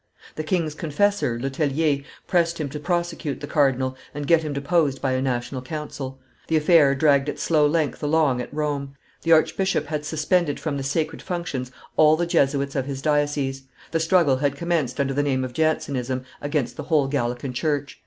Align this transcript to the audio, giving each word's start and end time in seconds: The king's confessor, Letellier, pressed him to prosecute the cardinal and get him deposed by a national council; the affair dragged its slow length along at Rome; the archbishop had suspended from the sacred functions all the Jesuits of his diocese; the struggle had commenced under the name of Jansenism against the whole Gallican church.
The 0.35 0.43
king's 0.43 0.73
confessor, 0.73 1.37
Letellier, 1.39 2.03
pressed 2.25 2.59
him 2.59 2.69
to 2.69 2.79
prosecute 2.79 3.39
the 3.39 3.45
cardinal 3.45 3.95
and 4.15 4.25
get 4.25 4.41
him 4.41 4.51
deposed 4.51 4.99
by 4.99 5.11
a 5.11 5.21
national 5.21 5.61
council; 5.61 6.19
the 6.47 6.57
affair 6.57 6.95
dragged 6.95 7.29
its 7.29 7.43
slow 7.43 7.67
length 7.67 8.01
along 8.01 8.41
at 8.41 8.51
Rome; 8.51 8.95
the 9.21 9.31
archbishop 9.31 9.85
had 9.85 10.03
suspended 10.03 10.59
from 10.59 10.77
the 10.77 10.81
sacred 10.83 11.21
functions 11.21 11.71
all 11.97 12.17
the 12.17 12.25
Jesuits 12.25 12.75
of 12.75 12.87
his 12.87 12.99
diocese; 12.99 13.61
the 13.91 13.99
struggle 13.99 14.37
had 14.37 14.55
commenced 14.55 14.99
under 14.99 15.13
the 15.13 15.21
name 15.21 15.43
of 15.43 15.53
Jansenism 15.53 16.23
against 16.41 16.77
the 16.77 16.83
whole 16.89 17.07
Gallican 17.07 17.53
church. 17.53 17.99